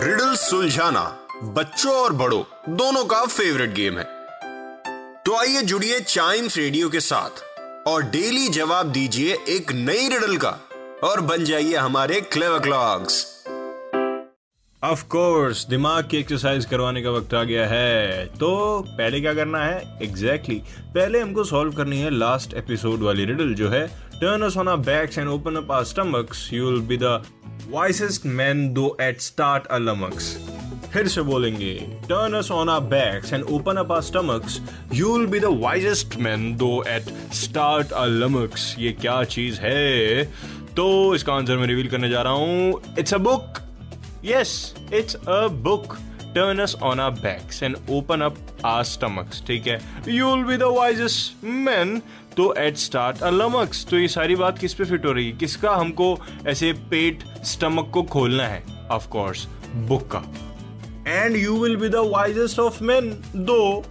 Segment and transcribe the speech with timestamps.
[0.00, 2.42] Riddle सुलझाना बच्चों और बड़ों
[2.76, 4.04] दोनों का फेवरेट गेम है।
[5.22, 7.42] तो आइए जुड़िए चाइम्स रेडियो के साथ
[7.88, 10.60] और डेली जवाब दीजिए एक नई रिडल का
[11.04, 13.24] और बन जाइए हमारे क्लेवर क्लॉक्स
[14.84, 19.58] ऑफ़ कोर्स दिमाग की एक्सरसाइज करवाने का वक्त आ गया है। तो पहले क्या करना
[19.58, 19.98] है?
[20.02, 24.56] एग्जैक्टली exactly, पहले हमको सॉल्व करनी है लास्ट एपिसोड वाली रिडल जो है। Turn us
[24.56, 27.22] on our backs and open up our stomachs you will be the
[27.70, 30.36] wisest man though at start a lummox
[30.92, 31.74] फिर से बोलेंगे
[32.08, 34.60] turn us on our backs and open up our stomachs
[34.92, 37.02] you will be the wisest man though at
[37.34, 40.24] start a lummox ये क्या चीज़ है?
[40.76, 43.58] तो इसका answer मैं reveal करने जा रहा हूँ। It's a book
[44.26, 45.92] Yes, it's a book.
[46.34, 49.46] Turn us on our backs and open up our stomachs.
[49.46, 49.80] ठीक है?
[50.06, 51.92] You'll be the wisest men
[52.36, 53.84] तो एट स्टार्ट a lummox.
[53.90, 55.36] तो ये सारी बात किस पे फिट हो रही है?
[55.36, 58.62] किसका हमको ऐसे पेट स्टमक को खोलना है?
[58.90, 59.46] ऑफ़ कोर्स
[59.88, 60.22] बुक का।
[61.08, 63.84] And you will be the wisest of men though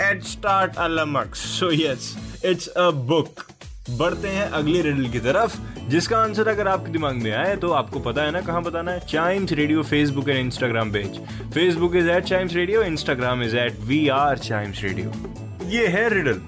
[0.00, 1.44] at start a lummox.
[1.58, 3.50] So yes, it's a book.
[3.90, 5.56] बढ़ते हैं अगली रिडल की तरफ़
[5.88, 9.00] जिसका आंसर अगर आपके दिमाग में आए तो आपको पता है ना कहाँ बताना है?
[9.08, 11.18] Chimes radio Facebook and Instagram page
[11.54, 16.40] Facebook is at Chimes radio Instagram is at we are Chimes radio ये है रिडल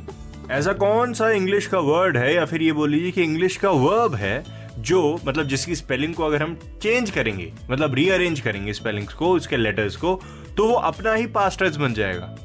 [0.50, 3.70] ऐसा कौन सा इंग्लिश का वर्ड है या फिर ये बोल लीजिए कि इंग्लिश का
[3.70, 4.44] वर्ब है
[4.78, 9.56] जो मतलब जिसकी स्पेलिंग को अगर हम चेंज करेंगे मतलब रीअरेंज करेंगे स्पेलिंग्स को, उसके
[9.56, 10.20] लेटर्स को
[10.56, 12.36] तो वो अपना ही पास्ट टेंस बन जाएगा।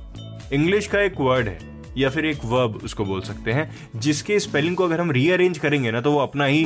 [0.53, 1.59] इंग्लिश का एक वर्ड है,
[1.97, 5.91] या फिर एक वर्ब उसको बोल सकते हैं, जिसके स्पेलिंग को अगर हम रीअरेंज करेंगे
[5.91, 6.65] ना तो वो अपना ही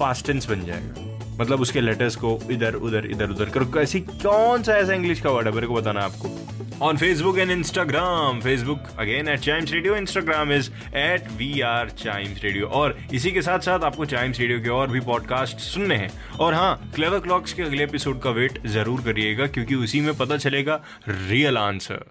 [0.00, 1.04] पास्ट टेंस बन जाएगा।
[1.40, 5.30] मतलब उसके लेटर्स को इधर, उधर इधर, उधर करो। ऐसी कौन सा ऐसा इंग्लिश का
[5.30, 5.54] वर्ड है?
[5.54, 6.45] मेरे को बताना आपको।
[6.82, 12.42] On Facebook and Instagram Facebook again at Chimes radio Instagram is at we are Chimes
[12.44, 16.10] radio और इसी के साथ साथ आपको चाइम्स रेडियो के और भी पॉडकास्ट सुनने हैं।
[16.40, 20.36] और हाँ क्लेवर क्लॉक्स के अगले एपिसोड का वेट ज़रूर करिएगा, क्योंकि उसी में पता
[20.36, 22.04] चलेगा रियल आंसर